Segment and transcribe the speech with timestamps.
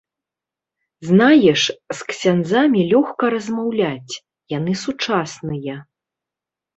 [1.09, 1.61] Знаеш,
[1.97, 4.13] з ксяндзамі лёгка размаўляць,
[4.57, 5.75] яны сучасныя.